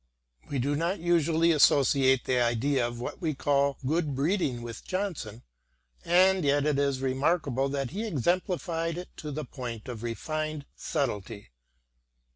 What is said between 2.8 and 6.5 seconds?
of what we call good breeding with Johnson, and